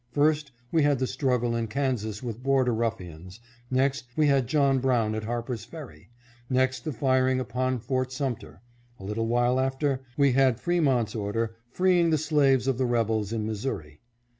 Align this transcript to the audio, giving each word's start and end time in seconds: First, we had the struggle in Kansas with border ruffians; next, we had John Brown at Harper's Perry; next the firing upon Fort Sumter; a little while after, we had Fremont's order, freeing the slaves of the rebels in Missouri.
First, 0.13 0.51
we 0.71 0.81
had 0.81 0.97
the 0.97 1.05
struggle 1.05 1.55
in 1.55 1.67
Kansas 1.67 2.23
with 2.23 2.41
border 2.41 2.73
ruffians; 2.73 3.39
next, 3.69 4.05
we 4.15 4.25
had 4.25 4.47
John 4.47 4.79
Brown 4.79 5.13
at 5.13 5.25
Harper's 5.25 5.63
Perry; 5.67 6.09
next 6.49 6.85
the 6.85 6.91
firing 6.91 7.39
upon 7.39 7.77
Fort 7.77 8.11
Sumter; 8.11 8.61
a 8.99 9.03
little 9.03 9.27
while 9.27 9.59
after, 9.59 10.01
we 10.17 10.31
had 10.31 10.59
Fremont's 10.59 11.13
order, 11.13 11.55
freeing 11.69 12.09
the 12.09 12.17
slaves 12.17 12.65
of 12.65 12.79
the 12.79 12.85
rebels 12.87 13.31
in 13.31 13.45
Missouri. 13.45 14.01